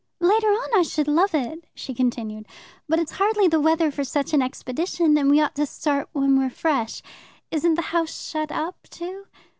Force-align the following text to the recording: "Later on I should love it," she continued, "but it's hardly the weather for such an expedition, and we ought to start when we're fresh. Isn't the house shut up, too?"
"Later 0.19 0.47
on 0.47 0.69
I 0.75 0.81
should 0.81 1.07
love 1.07 1.35
it," 1.35 1.63
she 1.75 1.93
continued, 1.93 2.47
"but 2.89 2.97
it's 2.97 3.11
hardly 3.19 3.47
the 3.47 3.59
weather 3.61 3.91
for 3.91 4.03
such 4.03 4.33
an 4.33 4.41
expedition, 4.41 5.15
and 5.15 5.29
we 5.29 5.39
ought 5.39 5.53
to 5.57 5.67
start 5.67 6.09
when 6.11 6.39
we're 6.39 6.49
fresh. 6.49 7.03
Isn't 7.51 7.75
the 7.75 7.83
house 7.93 8.27
shut 8.31 8.51
up, 8.51 8.87
too?" 8.89 9.27